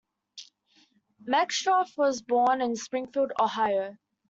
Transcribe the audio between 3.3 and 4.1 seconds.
Ohio.